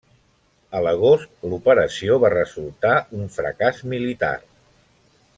[0.77, 4.35] A l'agost, l'operació va resultar un fracàs militar.